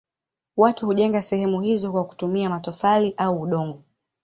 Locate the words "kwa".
1.91-2.05